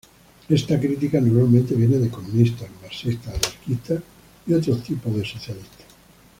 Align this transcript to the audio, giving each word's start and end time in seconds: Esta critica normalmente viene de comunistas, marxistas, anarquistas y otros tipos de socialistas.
Esta 0.49 0.79
critica 0.79 1.21
normalmente 1.21 1.75
viene 1.75 1.99
de 1.99 2.09
comunistas, 2.09 2.67
marxistas, 2.81 3.35
anarquistas 3.35 4.01
y 4.47 4.53
otros 4.55 4.81
tipos 4.81 5.15
de 5.15 5.23
socialistas. 5.23 5.85